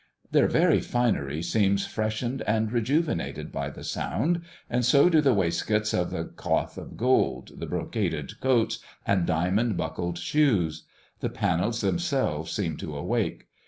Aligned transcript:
Their 0.31 0.47
very 0.47 0.79
finery 0.79 1.43
seems 1.43 1.85
freshened 1.85 2.41
and 2.47 2.71
rejuvenated 2.71 3.51
by 3.51 3.69
the 3.69 3.83
sound, 3.83 4.41
and 4.67 4.83
so 4.83 5.09
do 5.09 5.21
the 5.21 5.35
waistcoats 5.35 5.93
of 5.93 6.35
cloth 6.37 6.75
of 6.79 6.97
gold, 6.97 7.51
the 7.59 7.67
brocaded 7.67 8.39
coats 8.41 8.79
and 9.05 9.27
diamond 9.27 9.77
buckled 9.77 10.17
shoes. 10.17 10.85
The 11.19 11.29
panels 11.29 11.81
themselves 11.81 12.51
seem 12.51 12.77
to 12.77 12.95
awake. 12.97 13.45